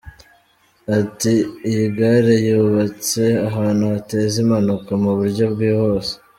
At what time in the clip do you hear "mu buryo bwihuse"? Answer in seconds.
5.03-6.13